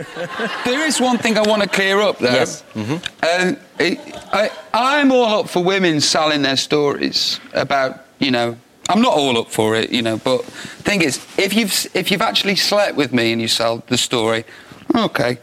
[0.64, 2.32] There is one thing I want to clear up, though.
[2.34, 2.64] Yes.
[2.74, 2.98] Mhm.
[3.22, 3.98] Uh, I,
[4.32, 8.56] I, I'm all up for women selling their stories about, you know,
[8.88, 10.44] I'm not all up for it, you know, but
[10.84, 14.44] thing is, if you've if you've actually slept with me and you sell the story,
[14.94, 15.38] okay.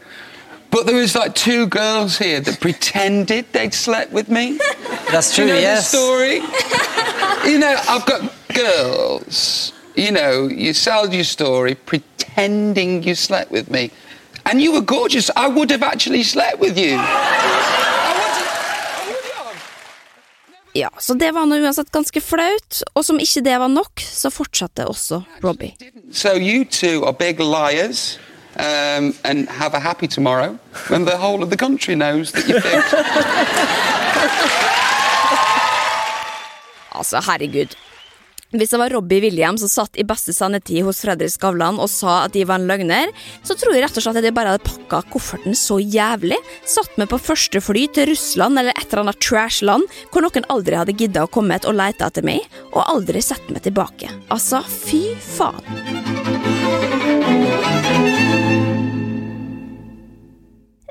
[0.70, 4.58] But there was like two girls here that pretended they'd slept with me.
[5.10, 5.90] That's Do true, you know yes.
[5.90, 7.50] the story?
[7.52, 9.72] you know, I've got girls.
[9.94, 13.90] You know, you sold your story pretending you slept with me,
[14.46, 15.30] and you were gorgeous.
[15.36, 16.96] I would have actually slept with you.
[20.74, 24.30] Ja, så det var nå uansett ganske flaut, og som ikke det var nok, så
[24.32, 25.74] fortsatte også Robbie.
[26.12, 28.18] So you two are big liars.
[28.56, 30.58] Um, and have a happy tomorrow
[30.90, 32.84] when the whole of the country knows that you think.
[36.94, 37.66] Altså, herregud.
[38.52, 42.26] Hvis det var Robbie Williams som satt i beste sannetid hos Fredrik Skavlan og sa
[42.26, 43.08] at de var en løgner,
[43.40, 46.36] så tror jeg rett og slett at de bare hadde pakka kofferten så jævlig,
[46.68, 50.76] satt med på første fly til Russland eller et eller annet trash-land hvor noen aldri
[50.76, 54.12] hadde gidda å komme og leita etter meg, og aldri sett meg tilbake.
[54.28, 55.64] Altså, fy faen.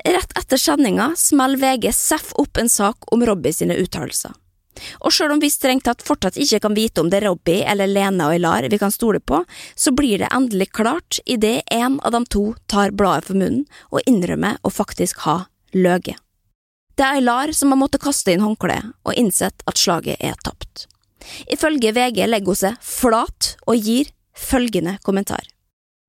[0.02, 4.34] Rett etter sendinga smeller VG Seff opp en sak om Robbie sine uttalelser.
[5.04, 7.90] Og sjøl om vi strengt tatt fortsatt ikke kan vite om det er Robbie eller
[7.90, 9.42] Lene og Ilar vi kan stole på,
[9.74, 14.00] så blir det endelig klart idet en av de to tar bladet for munnen og
[14.06, 15.42] innrømmer å faktisk ha
[15.76, 16.16] løyet.
[16.96, 20.86] Det er Ilar som har måttet kaste inn håndkleet og innsett at slaget er tapt.
[21.46, 25.46] Ifølge VG legger hun seg flat og gir følgende kommentar.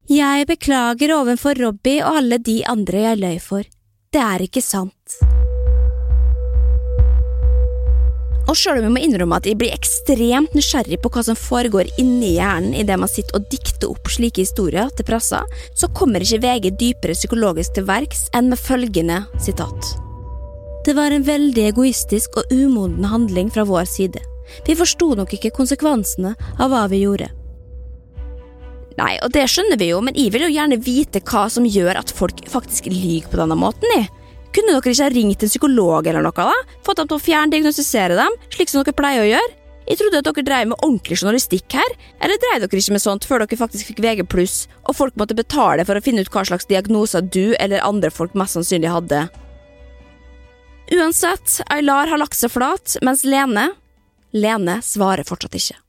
[0.10, 3.64] Jeg beklager overfor Robbie og alle de andre jeg løy for.
[4.12, 5.24] Det er ikke sant.
[8.44, 11.92] Og sjøl om vi må innrømme at jeg blir ekstremt nysgjerrig på hva som foregår
[12.02, 15.44] inni hjernen idet man sitter og dikter opp slike historier til pressa,
[15.80, 19.94] så kommer ikke VG dypere psykologisk til verks enn med følgende sitat.
[20.84, 24.20] Det var en veldig egoistisk og umoden handling fra vår side.
[24.68, 27.30] Vi forsto nok ikke konsekvensene av hva vi gjorde.
[29.00, 32.02] Nei, og det skjønner vi jo, men jeg vil jo gjerne vite hva som gjør
[32.04, 33.88] at folk faktisk lyver på denne måten.
[33.96, 34.12] Jeg.
[34.54, 36.80] Kunne dere ikke ha ringt en psykolog eller noe, da?
[36.86, 39.54] Fått dem til å fjerndiagnostisere dem, slik som dere pleier å gjøre?
[39.84, 43.26] Jeg trodde at dere drev med ordentlig journalistikk her, eller drev dere ikke med sånt
[43.28, 46.70] før dere faktisk fikk VG+, og folk måtte betale for å finne ut hva slags
[46.70, 49.26] diagnoser du eller andre folk mest sannsynlig hadde?
[50.94, 53.72] Uansett, Aylar har lagt seg flat, mens Lene
[54.34, 55.83] Lene svarer fortsatt ikke.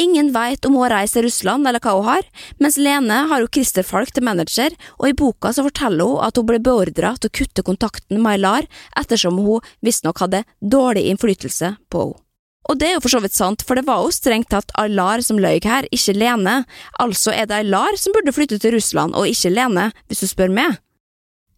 [0.00, 2.24] Ingen veit om hun reist til Russland eller hva hun har,
[2.62, 6.40] mens Lene har jo Christer Falk til manager, og i boka så forteller hun at
[6.40, 11.76] hun ble beordra til å kutte kontakten med Aylar ettersom hun visstnok hadde dårlig innflytelse
[11.92, 12.24] på henne.
[12.68, 15.22] Og det er jo for så vidt sant, for det var jo strengt tatt Aylar
[15.26, 16.60] som løy her, ikke Lene,
[17.02, 20.52] altså er det Aylar som burde flytte til Russland og ikke Lene, hvis du spør
[20.54, 20.76] meg.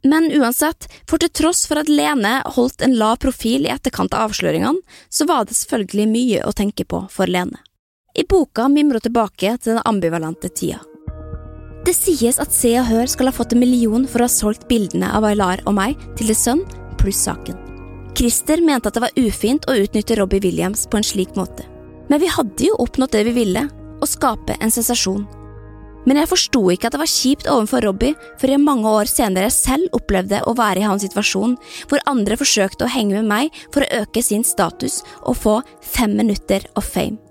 [0.02, 4.30] Men uansett, for til tross for at Lene holdt en lav profil i etterkant av
[4.30, 7.60] avsløringene, så var det selvfølgelig mye å tenke på for Lene.
[8.14, 10.82] I boka mimrer tilbake til den ambivalente tida.
[11.82, 14.68] Det sies at Se og Hør skal ha fått en million for å ha solgt
[14.68, 16.62] bildene av Aylar og meg til The Sun
[17.00, 17.56] pluss saken.
[18.14, 21.64] Christer mente at det var ufint å utnytte Robbie Williams på en slik måte.
[22.12, 25.24] Men vi hadde jo oppnådd det vi ville, å skape en sensasjon.
[26.04, 29.50] Men jeg forsto ikke at det var kjipt overfor Robbie før jeg mange år senere
[29.54, 31.56] selv opplevde å være i hans situasjon,
[31.88, 36.18] hvor andre forsøkte å henge med meg for å øke sin status og få fem
[36.18, 37.21] minutter of fame.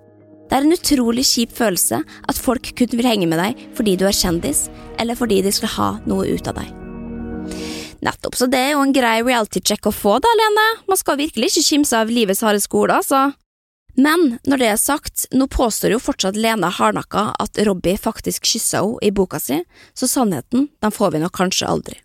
[0.51, 4.03] Det er en utrolig kjip følelse at folk kun vil henge med deg fordi du
[4.03, 4.65] er kjendis,
[4.99, 6.73] eller fordi de skal ha noe ut av deg.
[8.03, 10.67] Nettopp, så det er jo en grei reality check å få, da, Lene.
[10.91, 13.29] Man skal virkelig ikke kimse av livets harde skole, altså.
[13.95, 18.83] Men når det er sagt, nå påstår jo fortsatt Lene hardnakka at Robbie faktisk kyssa
[18.83, 19.63] henne i boka si,
[19.95, 22.01] så sannheten den får vi nok kanskje aldri.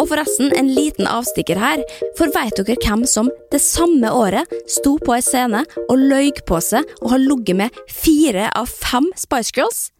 [0.00, 1.82] Og forresten, en liten avstikker her,
[2.16, 5.60] for veit dere hvem som det samme året sto på ei scene
[5.90, 9.90] og løy på seg og har ligget med fire av fem Spice Girls?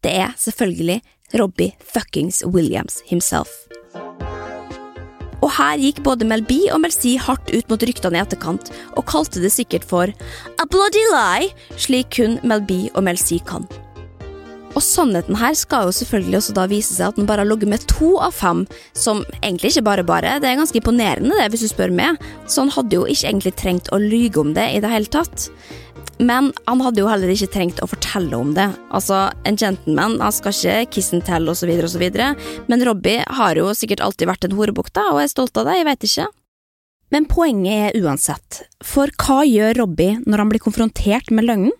[0.00, 1.02] Det er selvfølgelig
[1.36, 3.52] Robbie fuckings Williams himself.
[5.44, 8.70] Og her gikk både Mel B og Mel C hardt ut mot ryktene i etterkant,
[8.96, 13.42] og kalte det sikkert for a bloody lie, slik kun Mel B og Mel C
[13.44, 13.68] kan.
[14.74, 17.70] Og sannheten her skal jo selvfølgelig også da vise seg at den bare har ligget
[17.70, 18.64] med to av fem,
[18.98, 22.18] som egentlig ikke bare bare, det er ganske imponerende det, hvis du spør meg,
[22.50, 25.48] så han hadde jo ikke egentlig trengt å lyge om det i det hele tatt.
[26.18, 28.68] Men han hadde jo heller ikke trengt å fortelle om det.
[28.94, 32.04] Altså, En gentleman han skal ikke kiss and tell osv., osv.,
[32.70, 35.78] men Robbie har jo sikkert alltid vært en horebukk, da, og er stolt av det,
[35.80, 36.28] jeg veit ikke.
[37.14, 41.74] Men poenget er uansett, for hva gjør Robbie når han blir konfrontert med løgnen?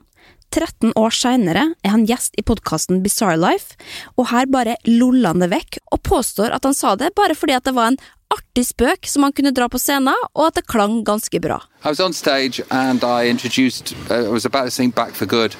[0.54, 3.74] 13 år seinere er han gjest i podkasten Bizarre Life,
[4.14, 7.56] og her bare loller han det vekk og påstår at han sa det bare fordi
[7.58, 8.00] at det var en
[8.34, 11.60] artig spøk som han kunne dra på scenen, og at det klang ganske bra.
[11.84, 15.56] I was on stage and I introduced, uh, I was about to for Good.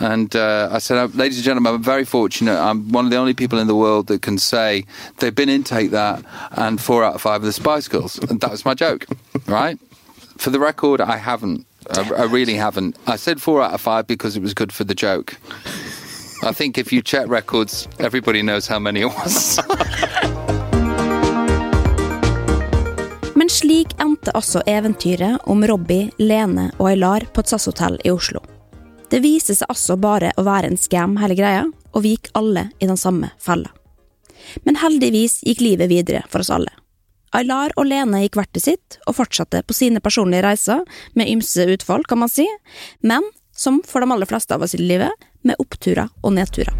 [0.00, 2.58] And uh, I said, ladies and gentlemen, I'm very fortunate.
[2.58, 4.84] I'm one of the only people in the world that can say
[5.18, 8.18] they've been in Take That and four out of five of the Spice Girls.
[8.18, 9.06] And that was my joke,
[9.46, 9.78] right?
[10.36, 11.64] For the record, I haven't.
[11.90, 12.96] I, I really haven't.
[13.06, 15.36] I said four out of five because it was good for the joke.
[16.42, 19.58] I think if you check records, everybody knows how many it was.
[23.34, 28.40] Men slik endte altså eventyret om Robbie, Lene og Aylar på et SAS-hotell i Oslo.
[29.10, 32.68] Det viste seg altså bare å være en scam hele greia, og vi gikk alle
[32.78, 33.70] i den samme fella.
[34.64, 36.72] Men heldigvis gikk livet videre for oss alle.
[37.34, 40.84] Aylar og Lene gikk hvert til sitt, og fortsatte på sine personlige reiser,
[41.18, 42.46] med ymse utfall, kan man si,
[43.02, 45.10] men som for de aller fleste av oss i livet,
[45.42, 46.72] med oppturer og nedturer.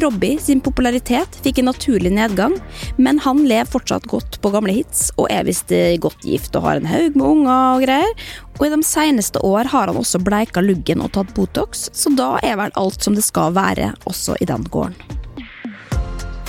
[0.00, 2.54] Robbie sin popularitet fikk en naturlig nedgang,
[2.96, 6.80] men han lever fortsatt godt på gamle hits, og er visst godt gift og har
[6.80, 8.28] en haug med unger og greier.
[8.56, 12.38] Og i de seneste år har han også bleika luggen og tatt Botox, så da
[12.40, 15.21] er vel alt som det skal være også i den gården.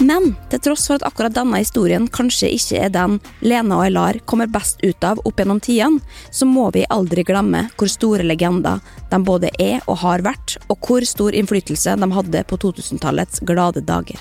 [0.02, 4.18] Men til tross for at akkurat denne historien kanskje ikke er den Lena og Eilar
[4.26, 6.02] kommer best ut av opp gjennom tidene,
[6.34, 8.82] så må vi aldri glemme hvor store legender
[9.12, 13.86] de både er og har vært, og hvor stor innflytelse de hadde på 2000-tallets glade
[13.86, 14.18] dager.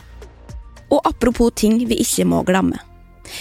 [0.93, 2.77] Og apropos ting vi ikke må glemme.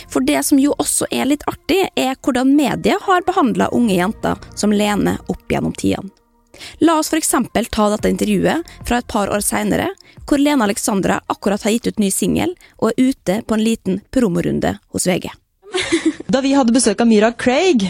[0.07, 4.39] For det som jo også er litt artig, er hvordan media har behandla unge jenter
[4.55, 6.13] som Lene opp gjennom tidene.
[6.85, 7.35] La oss f.eks.
[7.69, 9.91] ta dette intervjuet fra et par år seinere,
[10.25, 14.01] hvor Lena Alexandra akkurat har gitt ut ny singel og er ute på en liten
[14.11, 15.31] promorunde hos VG.
[16.31, 17.85] Da vi hadde besøk av Myra Craig,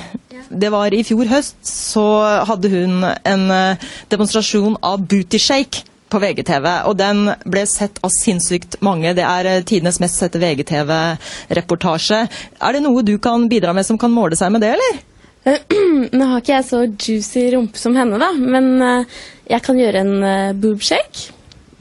[0.50, 2.06] det var i fjor høst, så
[2.48, 8.12] hadde hun en eh, demonstrasjon av booty shake på VGTV, og den ble sett av
[8.14, 9.14] sinnssykt mange.
[9.18, 12.26] Det er eh, tidenes mest sette VGTV-reportasje.
[12.60, 15.00] Er det noe du kan bidra med som kan måle seg med det, eller?
[16.18, 20.04] Nå har ikke jeg så juicy rumpe som henne, da, men eh, jeg kan gjøre
[20.04, 21.32] en uh, boob shake.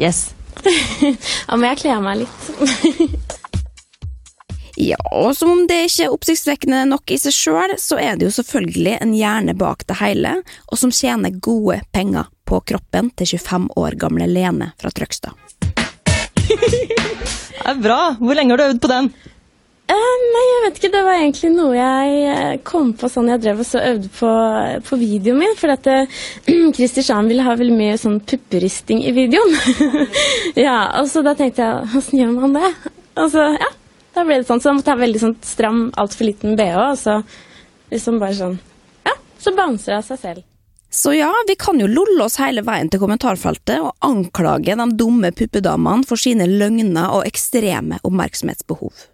[0.00, 0.30] Yes.
[1.46, 3.36] da må jeg kle av meg litt.
[4.80, 8.24] Ja, og som om det ikke er oppsiktsvekkende nok i seg sjøl, så er det
[8.24, 10.38] jo selvfølgelig en hjerne bak det hele,
[10.72, 15.36] og som tjener gode penger på kroppen til 25 år gamle Lene fra Trøgstad.
[16.48, 18.14] det er bra.
[18.16, 19.12] Hvor lenge har du øvd på den?
[19.90, 20.92] Uh, nei, jeg vet ikke.
[20.94, 24.30] Det var egentlig noe jeg eh, kom på sånn jeg drev og så øvde på,
[24.86, 25.56] på videoen min.
[25.58, 25.88] For at
[26.76, 29.56] Christer Shan ville ha veldig mye sånn pupperisting i videoen.
[30.66, 32.72] ja, og så da tenkte jeg åssen gjør man det?
[33.18, 33.70] Og så, ja,
[34.14, 34.62] da ble det sånn.
[34.62, 37.18] Så da måtte jeg ha veldig sånn stram, altfor liten bh, og så
[37.90, 38.56] liksom bare sånn
[39.08, 40.46] Ja, så bouncer jeg seg selv.
[40.90, 45.30] Så ja, vi kan jo lolle oss hele veien til kommentarfeltet og anklage de dumme
[45.34, 49.06] puppedamene for sine løgner og ekstreme oppmerksomhetsbehov.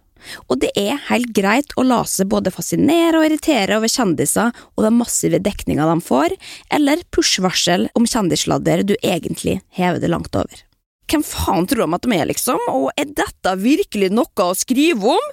[0.47, 4.85] Og det er helt greit å la seg både fascinere og irritere over kjendiser og
[4.85, 6.37] den massive dekninga de får,
[6.73, 10.63] eller push-varsel om kjendissladder du egentlig hever det langt over.
[11.07, 15.15] Hvem faen tror de at de er, liksom, og er dette virkelig noe å skrive
[15.15, 15.29] om?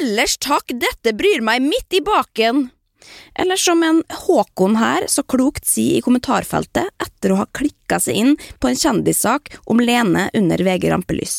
[0.00, 2.68] Ellers takk, dette bryr meg midt i baken!
[3.34, 8.20] Eller som en Håkon her så klokt sier i kommentarfeltet etter å ha klikka seg
[8.20, 11.36] inn på en kjendissak om Lene under VG Rampelys.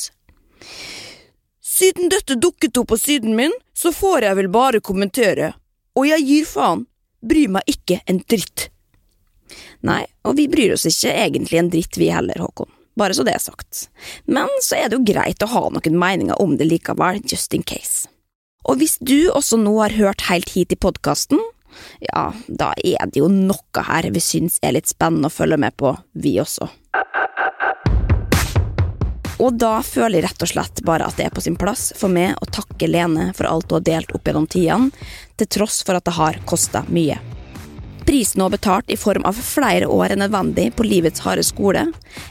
[1.75, 5.51] Siden dette dukket opp på siden min, så får jeg vel bare kommentere.
[5.99, 6.85] Og jeg gir faen.
[7.25, 8.69] Bryr meg ikke en dritt.
[9.85, 12.69] Nei, og vi bryr oss ikke egentlig en dritt vi heller, Håkon.
[12.95, 13.89] Bare så det er sagt.
[14.23, 17.65] Men så er det jo greit å ha noen meninger om det likevel, just in
[17.67, 18.07] case.
[18.65, 21.41] Og hvis du også nå har hørt helt hit i podkasten,
[22.07, 25.75] ja, da er det jo noe her vi syns er litt spennende å følge med
[25.75, 26.69] på, vi også.
[29.43, 32.11] Og da føler jeg rett og slett bare at det er på sin plass for
[32.11, 34.91] meg å takke Lene for alt hun har delt opp gjennom tidene,
[35.35, 37.17] til tross for at det har kosta mye.
[38.05, 41.87] Prisen hun har betalt i form av flere år enn nødvendig på livets harde skole,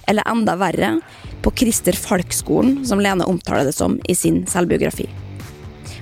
[0.08, 0.94] eller enda verre,
[1.44, 5.10] på Christer Falk-skolen, som Lene omtaler det som i sin selvbiografi.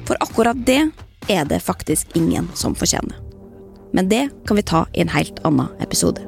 [0.06, 0.84] For akkurat det
[1.32, 3.18] er det faktisk ingen som fortjener.
[3.92, 6.22] Men det kan vi ta i en helt annen episode.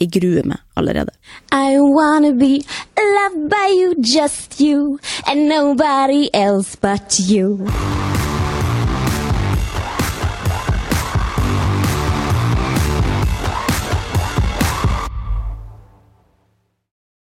[0.00, 1.10] Jeg gruer meg allerede.
[1.52, 2.62] I wanna be
[2.96, 7.66] loved by you, just you, and nobody else but you.